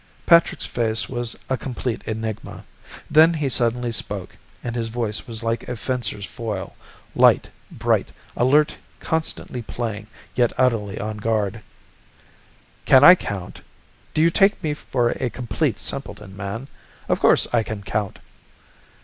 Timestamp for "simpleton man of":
15.77-17.19